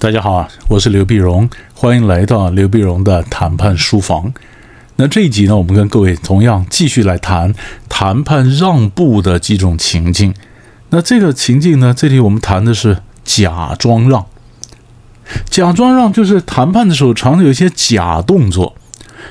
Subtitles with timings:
[0.00, 4.32] 大家好，我是刘碧荣，欢迎来到刘碧荣的谈判书房。
[4.94, 7.52] 那这一集呢，我们跟各位同样继续来谈
[7.88, 10.32] 谈判让步的几种情境。
[10.90, 14.24] 那这个情境呢，这里我们谈的是假装让。
[15.50, 18.76] 假装让就是谈判的时候常有一些假动作。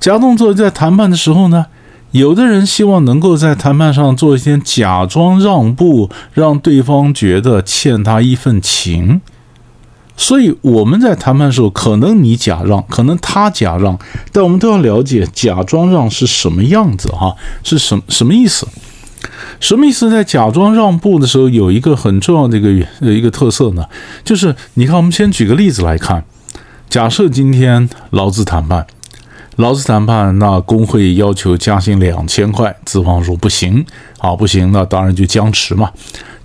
[0.00, 1.66] 假动作在谈判的时候呢，
[2.10, 9.20] 有的人希望能够在谈判上做一些假装让步，让对方觉得欠他一份情。
[10.18, 13.96] 所以我们在谈判的时候，可能你假让，可能他假让，
[14.32, 18.66] 但我们都要了解假装让是什么样子哈，是什什么意思？
[19.60, 20.10] 什么意思？
[20.10, 23.86] 在假装让步的时候，有一个很重要的一个一个特色呢，
[24.24, 26.24] 就是你看，我们先举个例子来看，
[26.90, 28.86] 假设今天劳资谈判，
[29.56, 33.86] 劳资谈判，那工会要求加薪两千块，资方说不行，
[34.18, 35.90] 啊不行，那当然就僵持嘛。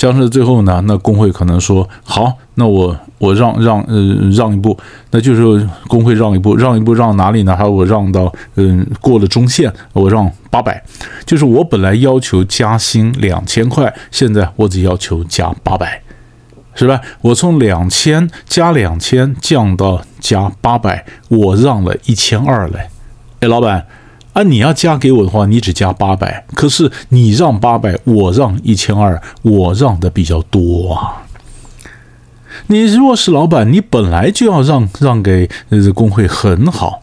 [0.00, 3.94] 僵持最后呢，那工会可能说好，那我我让让呃
[4.34, 4.74] 让一步，
[5.10, 7.54] 那就是工会让一步，让一步让哪里呢？
[7.54, 10.82] 还有我让到嗯过了中线，我让八百，
[11.26, 16.00] 就是我本来要求加薪两千块，现在我只要求加八百，
[16.74, 16.98] 是吧？
[17.20, 22.88] 我从两千加两千降到加八百，我让了一千二嘞。
[23.40, 23.84] 哎，老板。
[24.32, 31.26] 啊，你要加给我的话，你只加八百，可是你让八百，我让一千二，我让的比较多啊。
[32.68, 37.02] 你若是老板，你本来就要让让给呃工会很好，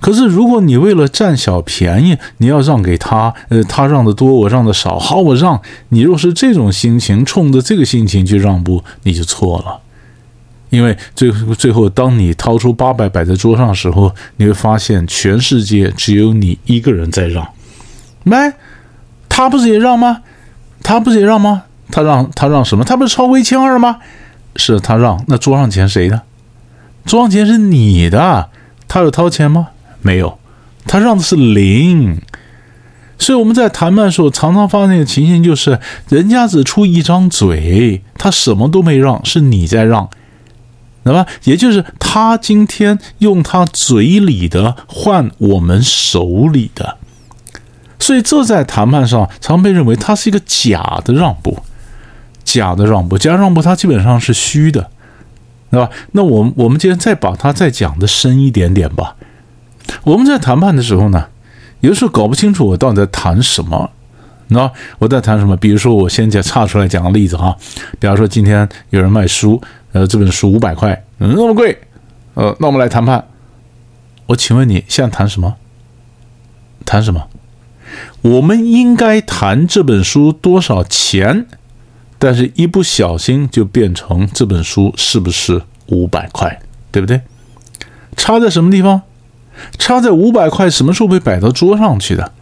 [0.00, 6.00] 可是如果你为了占小便宜，你要让给他，呃，他让的多，我让的少，好，我让你。
[6.00, 9.80] 若是这种心情，冲着这个心情去让步，你就错了。
[10.70, 17.46] 因为最最后，当你掏出八百摆在桌上的时候，你会发现全世界只有你一个人在让。
[18.22, 18.36] 没，
[19.28, 20.22] 他不是也让吗？
[20.82, 21.64] 他不是也让吗？
[21.90, 22.84] 他让他让什么？
[22.84, 23.98] 他不是超过一千二吗？
[24.56, 25.24] 是他让。
[25.28, 26.22] 那桌上钱谁的？
[27.06, 28.50] 桌上钱是你的。
[28.86, 29.68] 他有掏钱吗？
[30.02, 30.38] 没有。
[30.86, 32.20] 他让的是零。
[33.18, 40.08] 所以我们在谈判的时候，常常发现的情形就是，人家只出一张嘴，他什么都没让，是你在让。
[41.08, 41.26] 对吧？
[41.44, 46.98] 也就是他今天用他嘴里的换我们手里的，
[47.98, 51.56] 所以这在谈判上常被认为它是一个假的让步，
[52.44, 54.90] 假的让步，假让步，它基本上是虚的，
[55.70, 55.88] 对吧？
[56.12, 59.16] 那我我们今天再把它再讲的深一点点吧。
[60.04, 61.28] 我们在谈判的时候呢，
[61.80, 63.90] 有的时候搞不清楚我到底在谈什么。
[64.48, 65.56] 那我在谈什么？
[65.56, 67.56] 比如说，我先讲岔出来讲个例子哈，
[67.98, 69.58] 比方说今天有人卖书。
[69.92, 71.78] 呃，这本书五百块，嗯，那么贵，
[72.34, 73.26] 呃，那我们来谈判。
[74.26, 75.56] 我请问你现在谈什么？
[76.84, 77.28] 谈什么？
[78.20, 81.46] 我们应该谈这本书多少钱？
[82.18, 86.60] 但是一不小心就变成这本书是不是五百块？
[86.90, 87.20] 对不对？
[88.16, 89.02] 差在什么地方？
[89.78, 92.32] 差在五百块什么时候被摆到桌上去的？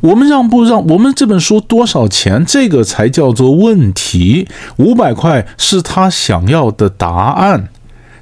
[0.00, 0.86] 我们让不让？
[0.88, 2.44] 我们这本书多少钱？
[2.46, 4.48] 这个才叫做问题。
[4.76, 7.68] 五百块是他想要的答案，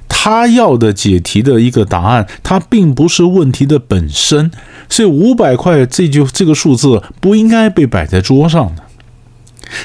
[0.07, 4.51] 他要的解题的一个答案，它并不是问题的本身。
[4.89, 8.83] 所以五百块这就这个数字不应该被摆在桌上的。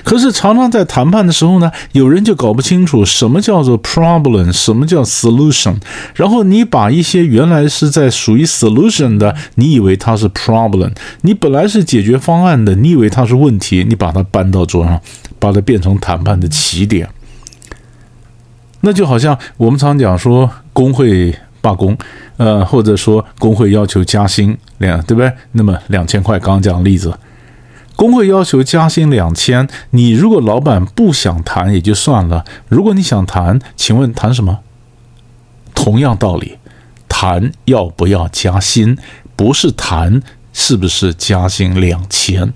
[0.05, 5.77] 可是常常在谈判的时候呢，有人就搞不清楚什么叫做 problem，什么叫 solution。
[6.15, 10.91] 然后你把一些原来是在属于 solution 的，你以为它是 problem；
[11.23, 15.01] 你本来是解决方案的，你以为它是问题，你把它搬到桌上，
[15.39, 17.09] 把它变成谈判的起点。
[18.83, 21.97] 那就好像我们常讲说工会罢工，
[22.37, 25.33] 呃，或者说工会要求加薪两，对不对？
[25.53, 27.13] 那么两千块，刚刚讲的例子。
[27.97, 34.61] 工会要求加薪两千，你如果老板不想谈也就算了，如果你想谈，请问谈什么？
[35.75, 36.59] 同样道理，
[37.09, 38.99] 谈要不要加薪，
[39.35, 40.23] 不是谈
[40.53, 42.53] 是不是加薪两千。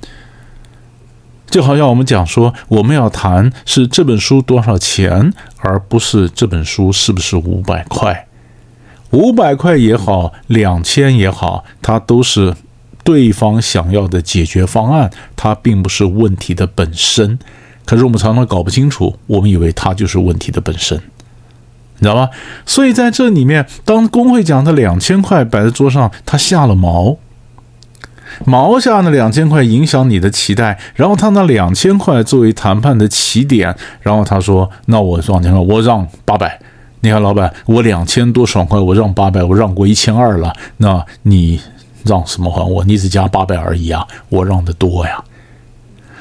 [1.46, 8.28] 就好像我们讲说，我们要谈是这本书多少钱，而不是这本书是不是五百块。
[9.10, 12.54] 五百块也好，两千也好，它都是。
[13.02, 17.38] 对方想要的解决方案，它并不是问题的本身。
[17.84, 20.96] 可是我们常常搞不清楚，我们以为它就是问题的本身，
[21.98, 22.28] 你知道吗？
[22.64, 27.16] 所以在这里面，当工会讲的两千块摆在桌上，他下了毛，
[28.44, 36.60] 毛下那两千块影响你的期待，然后他那两千块作为谈判的起点，然后他说：“那我往前说，我让八百。
[37.00, 41.60] 你看，老板，我两千多爽快，我让八百，我让过一千二了，那你？”
[42.04, 42.84] 让什么还我？
[42.84, 44.06] 你只加八百而已啊！
[44.28, 45.22] 我让的多呀，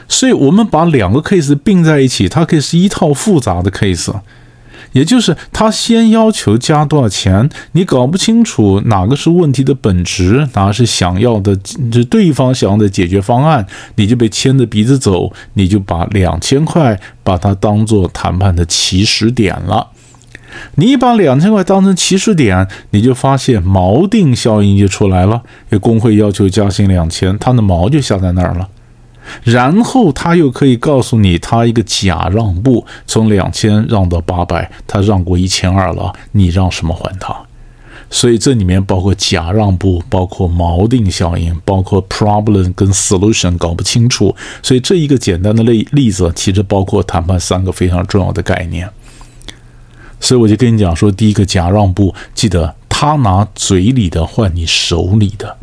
[0.08, 4.14] 所以我们把两个 case 并在一起，它可以是一套复杂的 case。
[4.94, 11.56] 也就是他先要求加多少钱，你搞不清楚哪个是问题的本质，哪是想要的，
[11.92, 13.68] 这对方想要的解决方案，
[13.98, 19.90] 你就被牵着鼻子走，你就把两千块把它当做谈判的起始点了。
[20.76, 25.42] 你把两千块当成起始点，你就发现锚定效应就出来了。
[25.82, 28.68] 工会要求加薪两千，他的锚就下在那儿了。
[29.44, 37.36] 然后他又可以告诉你，他一个假让步，从两千让到八百，他让过一千二了，你让什么还他？
[38.10, 44.36] 所以这里面包括假让步，包括锚定效应，包括 problem 跟 solution 搞不清楚。
[44.64, 48.90] 所以这一个简单的例例子，其实包括谈判三个非常重要的概念。
[50.20, 55.58] 所以我就跟你讲说，第一个假让步，记得他拿嘴里的换你手里的。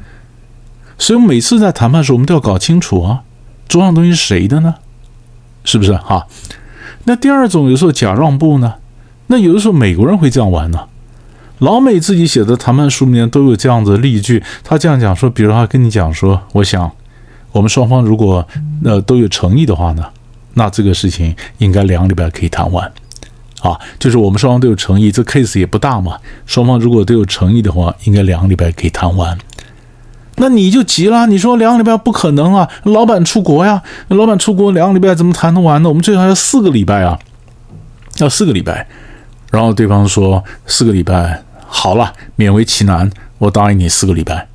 [0.98, 3.22] 所以每次在谈判的时候，我们都要搞清楚啊。
[3.68, 4.76] 桌上东西是谁的呢？
[5.64, 6.26] 是不是哈？
[7.04, 8.74] 那第二种有时候假让步呢？
[9.26, 10.86] 那有的时候美国人会这样玩呢。
[11.58, 16.90] 老美自己写的谈判书里面都有这样子的例句，他这样讲说，比如他跟你讲说，我想
[17.52, 18.46] 我们双方如果
[18.84, 20.04] 呃都有诚意的话呢，
[20.54, 22.90] 那这个事情应该两个礼拜可以谈完
[23.66, 23.80] 啊。
[23.98, 26.18] 就是我们双方都有诚意，这 case 也不大嘛。
[26.46, 29.36] 双方如果都有诚意的话，应该两个礼拜可以谈完。
[30.36, 35.88] 那你就急了，你说两个礼拜不可能啊，老板出国呀，老板出国两个礼拜怎么谈得完呢？
[35.88, 37.18] 我们最少要四个礼拜啊，
[38.18, 38.86] 要四个礼拜。
[39.50, 44.46] 然后对方说四个礼拜好了，勉为其难，我答应你四个礼拜，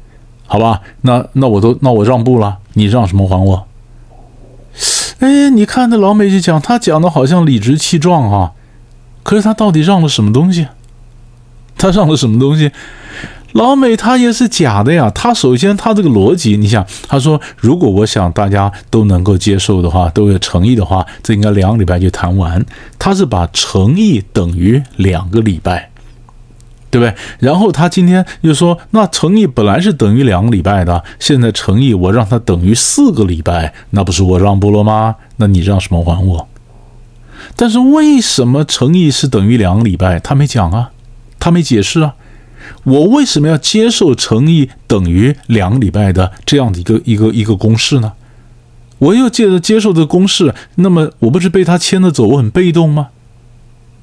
[0.45, 0.81] 好吧？
[1.01, 3.65] 那那我都那我让步了，你让什么还我？
[5.19, 8.51] 哎，你看那老美就讲，他讲的好像理直气壮啊，
[9.23, 10.67] 可是他到底让了什么东西？
[11.77, 12.71] 他让了什么东西？
[13.53, 22.65] 老美他也是假的呀，他首先他这个逻辑，你想，他说如果我想大家都能够接受的话，都有诚意的话，这应该两个礼拜就谈完。
[22.97, 25.89] 他是把诚意等于两个礼拜，
[26.89, 27.13] 对不对？
[27.39, 35.15] 然后他今天又说，那诚意本来是等于两个礼拜的，现在诚意我让他等于四个礼拜，那不是我让步了吗？
[35.35, 36.47] 那你让什么还我？
[37.55, 40.19] 但是为什么诚意是等于两个礼拜？
[40.19, 40.91] 他没讲啊，
[41.39, 42.15] 他没解释啊。
[42.83, 48.13] 我为什么要接受诚意等于两个礼拜的这样的一个一个一个公式呢？
[48.99, 53.09] 我又借着接受这公式，那么我不是被他牵着走，我很被动吗？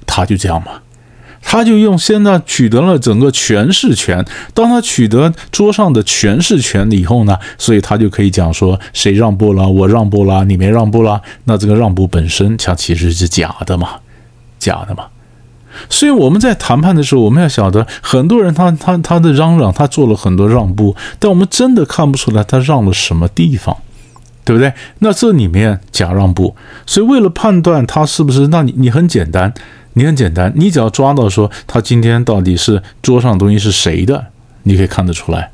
[0.06, 0.82] 他就这样吗，
[1.42, 4.24] 他就用现在取得了整个诠释权。
[4.52, 14.00] 当他取得桌上的诠释权以后呢，所以他就可以讲说谁让步了，我让步了，你没让步了，那这个让步本身它其实是假的嘛，
[14.58, 15.06] 假的嘛。
[15.88, 23.76] 所以我们在谈判的时候，我们要晓得，很多人他他他的嚷嚷，他做了很多让步，但我们真的看不出来他让了什么地方，
[24.44, 24.72] 对不对？
[25.00, 29.52] 那这里面假让步，所以为了判断他是不是，那你你很简单，
[29.98, 34.26] 你很简单，你只要抓到说他今天到底是桌上东西是谁的，
[34.62, 35.50] 你可以看得出来。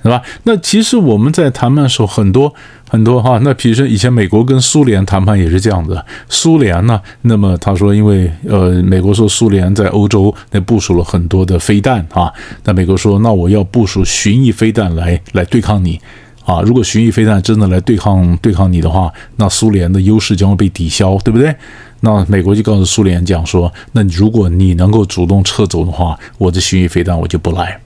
[0.00, 0.22] 是吧？
[0.44, 2.54] 那其实我们在谈判的时候，很多
[2.88, 3.40] 很多哈。
[3.42, 6.00] 那比如说以前美国跟苏联谈判也是这样子。
[6.28, 12.32] 苏联呢，那么他说，因为呃，美国说苏联在欧洲那部署了很多的飞弹啊。
[12.62, 16.00] 那美国说，那我要部署巡弋飞弹来来对抗你
[16.48, 16.62] 啊。
[16.62, 21.54] 如果巡弋飞弹真的来对抗对抗你的话，那苏联的优势将会被抵消，对不对？
[22.00, 27.80] 那美国就告诉苏联讲说，那如果你能够主动撤走的话，我的巡弋飞弹我就不来。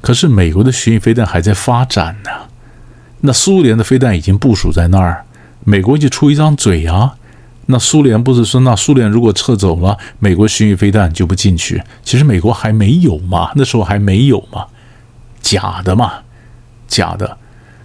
[0.00, 2.30] 可是美国的巡弋飞弹还在发展呢，
[3.22, 5.24] 那苏联的飞弹已经部署在那儿，
[5.64, 7.16] 美国就出一张嘴啊。
[7.66, 11.82] 那苏联不是说，那苏联如果撤走了，美国巡弋飞弹就不进去。
[12.02, 14.66] 其实美国还没有嘛，那时候还没有嘛，
[15.40, 16.14] 假的嘛，
[16.88, 17.36] 假的。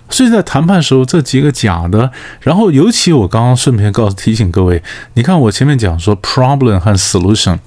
[0.09, 4.81] 所以在谈判时候，这几个假的，然后尤其我刚刚顺便告诉提醒各位，
[5.13, 7.59] 你看我前面讲说 problem 和 solution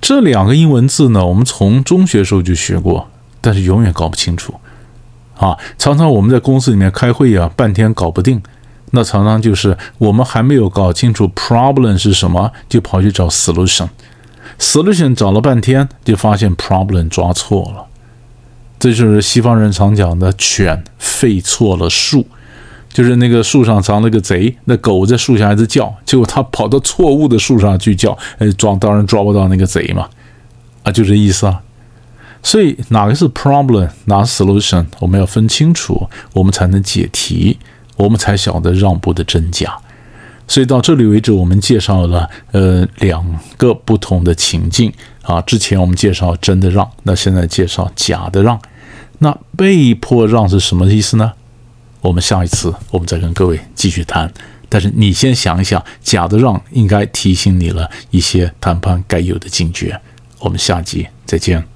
[0.00, 3.08] 这两个英文字呢，我们从中学时候就学过。
[3.44, 4.54] 但是永远搞不清楚，
[5.36, 8.40] 啊，常常我们在公司里面开会啊，半天搞不定，
[8.92, 17.84] 那常常就是我们还没有搞清楚 problem 是什么，就跑去找 solution，solution 找了半天，就发现 problem 抓错了，
[18.82, 22.26] 这就是西方人常讲的犬吠错了树，
[22.92, 30.08] 就是那个树上藏了个贼，那狗在树下一直叫，结果它跑到错误的树上去叫，呃，抓当然抓不到那个贼嘛，
[30.82, 31.62] 啊，就这意思啊。
[32.42, 37.56] 所以哪个是 problem，哪是 solution，我们要分清楚，我们才能解题，
[37.94, 39.78] 我们才晓得让步的真假。
[40.48, 43.24] 所以到这里为止，我们介绍了呃两
[43.56, 45.40] 个不同的情境啊。
[45.42, 48.60] 之前我们介绍真的让，那现在介绍假的让。
[49.22, 51.32] 那被迫让是什么意思呢？
[52.00, 54.32] 我们下一次我们再跟各位继续谈
[54.68, 60.00] 但是你先想一想，假的让应该提醒你了一些谈判该有的警觉。
[60.40, 61.71] 我们下集再见。